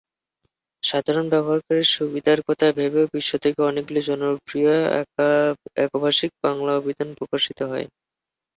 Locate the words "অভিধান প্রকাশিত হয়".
6.75-7.87